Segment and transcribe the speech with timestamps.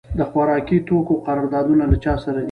[0.17, 2.39] د خوراکي توکو قراردادونه له چا سره دي؟